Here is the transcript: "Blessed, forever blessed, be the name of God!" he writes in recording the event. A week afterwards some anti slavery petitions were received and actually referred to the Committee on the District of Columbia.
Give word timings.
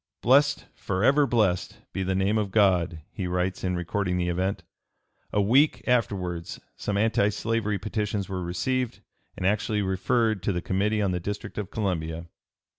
"Blessed, 0.23 0.65
forever 0.73 1.27
blessed, 1.27 1.77
be 1.93 2.01
the 2.01 2.15
name 2.15 2.39
of 2.39 2.49
God!" 2.49 3.01
he 3.11 3.27
writes 3.27 3.63
in 3.63 3.75
recording 3.75 4.17
the 4.17 4.29
event. 4.29 4.63
A 5.31 5.39
week 5.39 5.83
afterwards 5.87 6.59
some 6.75 6.97
anti 6.97 7.29
slavery 7.29 7.77
petitions 7.77 8.27
were 8.27 8.41
received 8.41 9.01
and 9.37 9.45
actually 9.45 9.83
referred 9.83 10.41
to 10.41 10.51
the 10.51 10.59
Committee 10.59 11.03
on 11.03 11.11
the 11.11 11.19
District 11.19 11.59
of 11.59 11.69
Columbia. 11.69 12.25